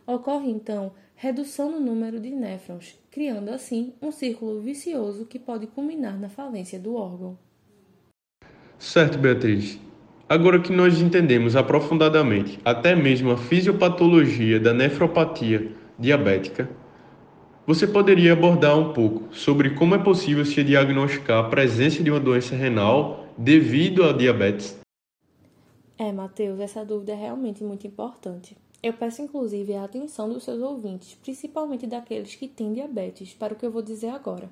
Ocorre 0.10 0.50
então 0.50 0.92
redução 1.16 1.70
no 1.70 1.80
número 1.80 2.20
de 2.20 2.32
néfrons, 2.32 2.98
criando 3.12 3.50
assim 3.50 3.94
um 4.02 4.12
círculo 4.12 4.60
vicioso 4.60 5.28
que 5.28 5.38
pode 5.38 5.68
culminar 5.68 6.20
na 6.20 6.28
falência 6.28 6.80
do 6.80 6.96
órgão. 6.96 7.38
Certo, 8.80 9.20
Beatriz. 9.20 9.80
Agora 10.28 10.60
que 10.60 10.72
nós 10.72 11.00
entendemos 11.00 11.56
aprofundadamente 11.56 12.60
até 12.66 12.96
mesmo 12.96 13.30
a 13.30 13.38
fisiopatologia 13.38 14.60
da 14.60 14.74
nefropatia 14.74 15.76
diabética, 16.00 16.68
você 17.68 17.86
poderia 17.86 18.34
abordar 18.34 18.80
um 18.80 18.92
pouco 18.94 19.32
sobre 19.32 19.76
como 19.76 19.94
é 19.94 20.00
possível 20.00 20.44
se 20.44 20.64
diagnosticar 20.64 21.46
a 21.46 21.50
presença 21.50 22.02
de 22.02 22.10
uma 22.10 22.20
doença 22.20 22.56
renal 22.56 23.28
devido 23.38 24.04
à 24.04 24.12
diabetes? 24.12 24.76
É, 26.00 26.12
Matheus, 26.12 26.60
essa 26.60 26.84
dúvida 26.84 27.12
é 27.12 27.16
realmente 27.16 27.64
muito 27.64 27.86
importante. 27.86 28.58
Eu 28.82 28.94
peço 28.94 29.22
inclusive 29.22 29.76
a 29.76 29.84
atenção 29.84 30.30
dos 30.30 30.44
seus 30.44 30.62
ouvintes, 30.62 31.16
principalmente 31.16 31.86
daqueles 31.86 32.36
que 32.36 32.48
têm 32.48 32.72
diabetes, 32.72 33.34
para 33.34 33.54
o 33.54 33.58
que 33.58 33.66
eu 33.66 33.72
vou 33.72 33.82
dizer 33.82 34.08
agora. 34.08 34.50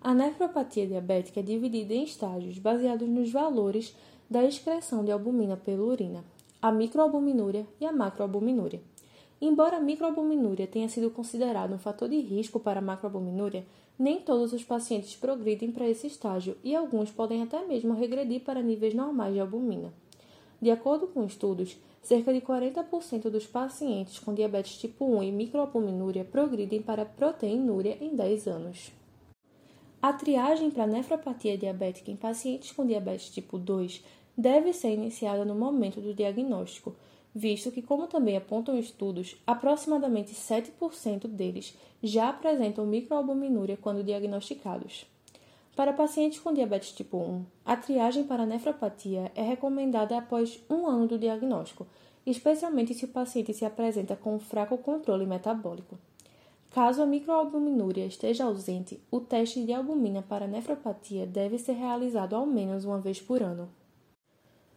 A 0.00 0.12
nefropatia 0.12 0.86
diabética 0.86 1.40
é 1.40 1.42
dividida 1.42 1.94
em 1.94 2.02
estágios 2.02 2.58
baseados 2.58 3.08
nos 3.08 3.30
valores 3.30 3.94
da 4.28 4.44
excreção 4.44 5.04
de 5.04 5.12
albumina 5.12 5.56
pela 5.56 5.84
urina, 5.84 6.24
a 6.60 6.72
microalbuminúria 6.72 7.66
e 7.80 7.86
a 7.86 7.92
macroalbuminúria. 7.92 8.80
Embora 9.40 9.76
a 9.76 9.80
microalbuminúria 9.80 10.66
tenha 10.66 10.88
sido 10.88 11.10
considerada 11.10 11.74
um 11.74 11.78
fator 11.78 12.08
de 12.08 12.18
risco 12.18 12.58
para 12.58 12.80
a 12.80 12.82
macroalbuminúria, 12.82 13.64
nem 13.98 14.20
todos 14.20 14.52
os 14.52 14.64
pacientes 14.64 15.14
progridem 15.14 15.70
para 15.70 15.88
esse 15.88 16.06
estágio 16.06 16.56
e 16.64 16.74
alguns 16.74 17.10
podem 17.10 17.42
até 17.42 17.64
mesmo 17.64 17.94
regredir 17.94 18.40
para 18.40 18.62
níveis 18.62 18.94
normais 18.94 19.34
de 19.34 19.40
albumina. 19.40 19.92
De 20.60 20.70
acordo 20.70 21.06
com 21.06 21.24
estudos, 21.24 21.76
cerca 22.06 22.32
de 22.32 22.40
40% 22.40 23.28
dos 23.28 23.48
pacientes 23.48 24.20
com 24.20 24.32
diabetes 24.32 24.78
tipo 24.78 25.04
1 25.04 25.24
e 25.24 25.32
microalbuminúria 25.32 26.24
progridem 26.24 26.80
para 26.80 27.04
proteinúria 27.04 27.98
em 28.00 28.14
10 28.14 28.46
anos. 28.46 28.92
A 30.00 30.12
triagem 30.12 30.70
para 30.70 30.86
nefropatia 30.86 31.58
diabética 31.58 32.08
em 32.08 32.14
pacientes 32.14 32.70
com 32.70 32.86
diabetes 32.86 33.28
tipo 33.30 33.58
2 33.58 34.04
deve 34.38 34.72
ser 34.72 34.94
iniciada 34.94 35.44
no 35.44 35.56
momento 35.56 36.00
do 36.00 36.14
diagnóstico, 36.14 36.94
visto 37.34 37.72
que, 37.72 37.82
como 37.82 38.06
também 38.06 38.36
apontam 38.36 38.78
estudos, 38.78 39.36
aproximadamente 39.44 40.32
7% 40.32 41.26
deles 41.26 41.76
já 42.00 42.28
apresentam 42.28 42.86
microalbuminúria 42.86 43.76
quando 43.76 44.04
diagnosticados. 44.04 45.06
Para 45.76 45.92
pacientes 45.92 46.40
com 46.40 46.54
diabetes 46.54 46.90
tipo 46.90 47.18
1, 47.18 47.44
a 47.62 47.76
triagem 47.76 48.24
para 48.24 48.46
nefropatia 48.46 49.30
é 49.34 49.42
recomendada 49.42 50.16
após 50.16 50.58
um 50.70 50.86
ano 50.86 51.06
do 51.06 51.18
diagnóstico, 51.18 51.86
especialmente 52.24 52.94
se 52.94 53.04
o 53.04 53.08
paciente 53.08 53.52
se 53.52 53.62
apresenta 53.62 54.16
com 54.16 54.38
fraco 54.38 54.78
controle 54.78 55.26
metabólico. 55.26 55.98
Caso 56.70 57.02
a 57.02 57.06
microalbuminúria 57.06 58.06
esteja 58.06 58.44
ausente, 58.44 58.98
o 59.10 59.20
teste 59.20 59.66
de 59.66 59.74
albumina 59.74 60.22
para 60.22 60.46
nefropatia 60.46 61.26
deve 61.26 61.58
ser 61.58 61.74
realizado 61.74 62.34
ao 62.34 62.46
menos 62.46 62.86
uma 62.86 62.98
vez 62.98 63.20
por 63.20 63.42
ano. 63.42 63.68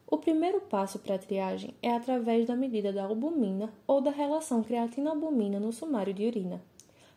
O 0.06 0.18
primeiro 0.18 0.60
passo 0.60 1.00
para 1.00 1.16
a 1.16 1.20
triagem 1.20 1.74
é 1.82 1.96
através 1.96 2.46
da 2.46 2.58
medida 2.58 2.92
da 2.92 3.06
albumina 3.06 3.72
ou 3.88 4.02
da 4.02 4.12
relação 4.12 4.62
creatina-albumina 4.62 5.62
no 5.62 5.72
sumário 5.72 6.14
de 6.14 6.28
urina. 6.28 6.62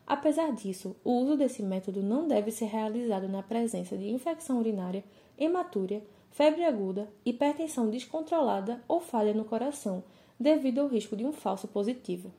Apesar 0.07 0.53
disso, 0.53 0.97
o 1.05 1.13
uso 1.13 1.37
desse 1.37 1.63
método 1.63 2.03
não 2.03 2.27
deve 2.27 2.51
ser 2.51 2.67
realizado 2.67 3.29
na 3.29 3.43
presença 3.43 3.97
de 3.97 4.11
infecção 4.11 4.59
urinária, 4.59 5.05
hematúria, 5.39 6.03
febre 6.31 6.65
aguda, 6.65 7.09
hipertensão 7.25 7.89
descontrolada 7.89 8.83
ou 8.89 9.01
falha 9.01 9.33
no 9.33 9.45
coração, 9.45 10.03
devido 10.39 10.81
ao 10.81 10.89
risco 10.89 11.17
de 11.17 11.25
um 11.25 11.33
falso 11.33 11.69
positivo. 11.69 12.33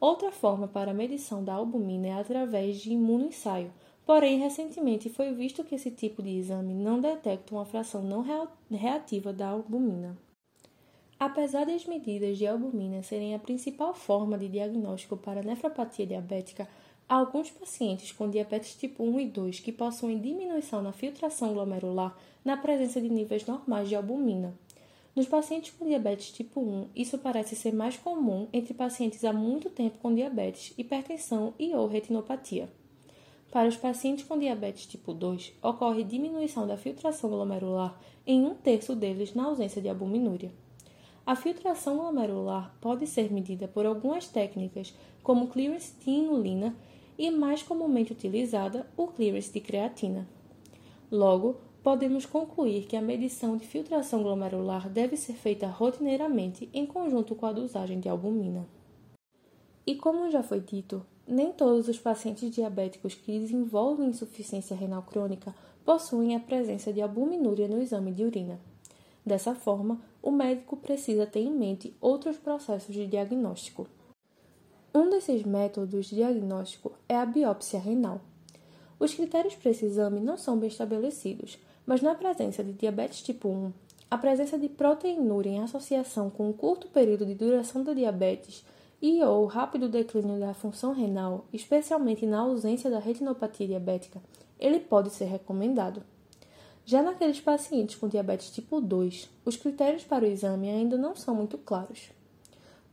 Outra 0.00 0.30
forma 0.30 0.68
para 0.68 0.90
a 0.90 0.94
medição 0.94 1.42
da 1.42 1.54
albumina 1.54 2.08
é 2.08 2.12
através 2.12 2.78
de 2.78 2.92
imunoensaio, 2.92 3.72
porém 4.04 4.38
recentemente 4.38 5.08
foi 5.08 5.32
visto 5.32 5.64
que 5.64 5.74
esse 5.74 5.90
tipo 5.90 6.22
de 6.22 6.30
exame 6.30 6.74
não 6.74 7.00
detecta 7.00 7.54
uma 7.54 7.64
fração 7.64 8.02
não 8.02 8.24
reativa 8.70 9.32
da 9.32 9.48
albumina. 9.48 10.16
Apesar 11.18 11.64
das 11.64 11.86
medidas 11.86 12.36
de 12.36 12.46
albumina 12.46 13.02
serem 13.02 13.34
a 13.34 13.38
principal 13.38 13.94
forma 13.94 14.36
de 14.36 14.48
diagnóstico 14.48 15.16
para 15.16 15.42
nefropatia 15.42 16.06
diabética, 16.06 16.68
alguns 17.08 17.50
pacientes 17.50 18.10
com 18.10 18.28
diabetes 18.28 18.74
tipo 18.74 19.04
1 19.04 19.20
e 19.20 19.26
2 19.26 19.60
que 19.60 19.72
possuem 19.72 20.20
diminuição 20.20 20.82
na 20.82 20.92
filtração 20.92 21.54
glomerular 21.54 22.16
na 22.44 22.56
presença 22.56 23.00
de 23.00 23.08
níveis 23.08 23.46
normais 23.46 23.88
de 23.88 23.94
albumina. 23.94 24.54
Nos 25.14 25.26
pacientes 25.26 25.72
com 25.72 25.86
diabetes 25.86 26.30
tipo 26.30 26.60
1, 26.60 26.88
isso 26.94 27.16
parece 27.18 27.56
ser 27.56 27.72
mais 27.72 27.96
comum 27.96 28.48
entre 28.52 28.74
pacientes 28.74 29.24
há 29.24 29.32
muito 29.32 29.70
tempo 29.70 29.98
com 29.98 30.14
diabetes, 30.14 30.74
hipertensão 30.76 31.54
e 31.58 31.74
ou 31.74 31.86
retinopatia. 31.86 32.68
Para 33.50 33.68
os 33.68 33.76
pacientes 33.76 34.24
com 34.24 34.38
diabetes 34.38 34.84
tipo 34.84 35.14
2, 35.14 35.54
ocorre 35.62 36.04
diminuição 36.04 36.66
da 36.66 36.76
filtração 36.76 37.30
glomerular 37.30 37.98
em 38.26 38.44
um 38.44 38.54
terço 38.54 38.94
deles 38.94 39.32
na 39.32 39.44
ausência 39.44 39.80
de 39.80 39.88
albuminúria. 39.88 40.52
A 41.24 41.34
filtração 41.34 41.96
glomerular 41.96 42.74
pode 42.80 43.06
ser 43.06 43.32
medida 43.32 43.66
por 43.66 43.86
algumas 43.86 44.28
técnicas, 44.28 44.92
como 45.22 45.48
clearance 45.48 45.94
de 46.04 46.10
inulina 46.10 46.76
e, 47.18 47.30
mais 47.30 47.62
comumente 47.62 48.12
utilizada, 48.12 48.86
o 48.96 49.06
clearance 49.06 49.52
de 49.52 49.60
creatina. 49.60 50.26
Logo, 51.10 51.56
podemos 51.82 52.26
concluir 52.26 52.86
que 52.86 52.96
a 52.96 53.00
medição 53.00 53.56
de 53.56 53.66
filtração 53.66 54.22
glomerular 54.22 54.88
deve 54.88 55.16
ser 55.16 55.34
feita 55.34 55.66
rotineiramente 55.66 56.68
em 56.74 56.84
conjunto 56.84 57.34
com 57.34 57.46
a 57.46 57.52
dosagem 57.52 58.00
de 58.00 58.08
albumina. 58.08 58.66
E 59.86 59.94
como 59.94 60.30
já 60.30 60.42
foi 60.42 60.60
dito, 60.60 61.06
nem 61.26 61.52
todos 61.52 61.88
os 61.88 61.98
pacientes 61.98 62.50
diabéticos 62.50 63.14
que 63.14 63.38
desenvolvem 63.38 64.08
insuficiência 64.08 64.76
renal 64.76 65.02
crônica 65.02 65.54
possuem 65.84 66.34
a 66.34 66.40
presença 66.40 66.92
de 66.92 67.00
albuminúria 67.00 67.68
no 67.68 67.80
exame 67.80 68.10
de 68.10 68.24
urina. 68.24 68.58
Dessa 69.24 69.54
forma, 69.54 70.00
o 70.22 70.30
médico 70.30 70.76
precisa 70.76 71.26
ter 71.26 71.40
em 71.40 71.52
mente 71.52 71.94
outros 72.00 72.36
processos 72.36 72.94
de 72.94 73.06
diagnóstico. 73.06 73.86
Um 74.96 75.10
desses 75.10 75.42
métodos 75.42 76.06
de 76.06 76.14
diagnóstico 76.14 76.90
é 77.06 77.14
a 77.14 77.26
biópsia 77.26 77.78
renal. 77.78 78.18
Os 78.98 79.12
critérios 79.12 79.54
para 79.54 79.70
esse 79.70 79.84
exame 79.84 80.20
não 80.20 80.38
são 80.38 80.58
bem 80.58 80.70
estabelecidos, 80.70 81.58
mas 81.84 82.00
na 82.00 82.14
presença 82.14 82.64
de 82.64 82.72
diabetes 82.72 83.20
tipo 83.20 83.46
1, 83.46 83.72
a 84.10 84.16
presença 84.16 84.58
de 84.58 84.70
proteinúria 84.70 85.50
em 85.50 85.60
associação 85.60 86.30
com 86.30 86.48
um 86.48 86.52
curto 86.54 86.88
período 86.88 87.26
de 87.26 87.34
duração 87.34 87.84
da 87.84 87.92
diabetes 87.92 88.64
e 89.02 89.22
ou 89.22 89.44
rápido 89.44 89.86
declínio 89.86 90.40
da 90.40 90.54
função 90.54 90.94
renal, 90.94 91.44
especialmente 91.52 92.24
na 92.24 92.38
ausência 92.38 92.88
da 92.88 92.98
retinopatia 92.98 93.66
diabética, 93.66 94.22
ele 94.58 94.80
pode 94.80 95.10
ser 95.10 95.26
recomendado. 95.26 96.02
Já 96.86 97.02
naqueles 97.02 97.38
pacientes 97.38 97.96
com 97.96 98.08
diabetes 98.08 98.48
tipo 98.48 98.80
2, 98.80 99.28
os 99.44 99.58
critérios 99.58 100.04
para 100.04 100.24
o 100.24 100.28
exame 100.28 100.70
ainda 100.70 100.96
não 100.96 101.14
são 101.14 101.34
muito 101.34 101.58
claros. 101.58 102.16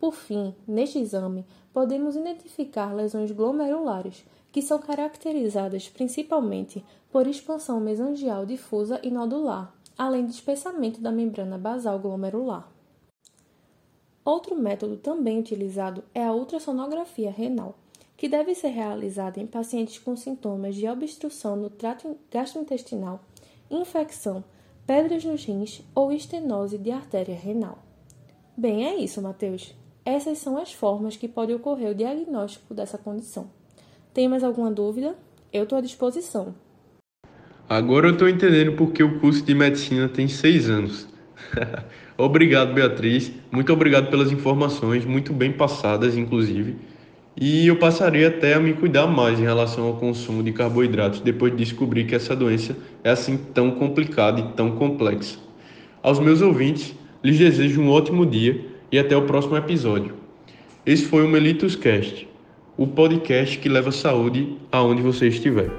Por 0.04 0.14
fim, 0.14 0.54
neste 0.68 1.00
exame, 1.00 1.46
podemos 1.74 2.16
identificar 2.16 2.94
lesões 2.94 3.32
glomerulares, 3.32 4.24
que 4.52 4.62
são 4.62 4.80
caracterizadas 4.80 5.90
principalmente 5.90 6.86
por 7.12 7.26
expansão 7.26 7.80
mesangial 7.80 8.46
difusa 8.46 9.00
e 9.04 9.10
nodular, 9.10 9.74
além 9.98 10.26
de 10.26 10.32
espessamento 10.32 11.02
da 11.02 11.12
membrana 11.12 11.58
basal 11.58 11.98
glomerular. 11.98 12.72
Outro 14.24 14.56
método 14.56 14.96
também 14.96 15.40
utilizado 15.40 16.04
é 16.14 16.24
a 16.24 16.32
ultrassonografia 16.32 17.32
renal, 17.32 17.76
que 18.16 18.30
deve 18.30 18.56
ser 18.56 18.70
realizada 18.70 19.40
em 19.40 19.48
pacientes 19.48 19.98
com 19.98 20.16
sintomas 20.16 20.76
de 20.76 20.88
obstrução 20.88 21.56
no 21.56 21.70
trato 21.70 22.16
gastrointestinal 22.32 23.20
infecção, 23.70 24.44
pedras 24.86 25.24
nos 25.24 25.44
rins 25.46 25.82
ou 25.96 26.12
estenose 26.12 26.78
de 26.78 26.92
artéria 26.92 27.36
renal. 27.36 27.80
Bem, 28.56 28.86
é 28.86 28.96
isso, 28.96 29.22
Mateus. 29.22 29.74
Essas 30.06 30.38
são 30.38 30.58
as 30.58 30.74
formas 30.74 31.16
que 31.16 31.30
pode 31.30 31.54
ocorrer 31.54 31.92
o 31.92 31.96
diagnóstico 31.96 32.74
dessa 32.74 32.98
condição. 32.98 33.50
Tem 34.14 34.28
mais 34.28 34.44
alguma 34.44 34.70
dúvida? 34.70 35.16
Eu 35.52 35.64
estou 35.64 35.78
à 35.78 35.82
disposição. 35.82 36.54
Agora 37.70 38.08
eu 38.08 38.12
estou 38.12 38.28
entendendo 38.28 38.76
por 38.76 38.92
que 38.92 39.02
o 39.02 39.20
curso 39.22 39.46
de 39.46 39.56
medicina 39.56 40.10
tem 40.10 40.28
seis 40.28 40.70
anos. 40.70 41.08
obrigado, 42.18 42.74
Beatriz. 42.74 43.32
Muito 43.50 43.72
obrigado 43.72 44.10
pelas 44.10 44.30
informações, 44.30 45.06
muito 45.06 45.32
bem 45.32 45.54
passadas, 45.54 46.18
inclusive. 46.18 46.76
E 47.40 47.66
eu 47.66 47.80
passarei 47.80 48.26
até 48.26 48.56
a 48.56 48.60
me 48.60 48.74
cuidar 48.74 49.08
mais 49.08 49.40
em 49.40 49.44
relação 49.44 49.86
ao 49.88 49.96
consumo 49.96 50.44
de 50.44 50.52
carboidratos 50.52 51.22
depois 51.22 51.54
de 51.54 51.60
descobrir 51.60 52.04
que 52.04 52.14
essa 52.14 52.36
doença 52.36 52.76
é 53.06 53.10
assim 53.10 53.38
tão 53.38 53.72
complicada 53.72 54.42
e 54.42 54.52
tão 54.52 54.72
complexa. 54.72 55.40
Aos 56.02 56.20
meus 56.20 56.42
ouvintes, 56.42 56.94
lhes 57.24 57.40
desejo 57.40 57.82
um 57.82 57.90
ótimo 57.90 58.26
dia 58.26 58.73
e 58.94 59.00
até 59.00 59.18
o 59.18 59.24
próximo 59.24 59.58
episódio. 59.58 60.14
Esse 60.86 61.06
foi 61.06 61.24
o 61.24 61.28
Melitus 61.28 61.76
Cast, 61.76 62.30
o 62.78 62.86
podcast 62.86 63.58
que 63.58 63.68
leva 63.68 63.92
saúde 63.92 64.56
aonde 64.72 65.02
você 65.02 65.30
estiver. 65.30 65.72